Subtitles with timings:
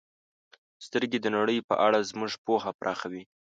[0.85, 3.23] •سترګې د نړۍ په اړه زموږ پوهه پراخوي.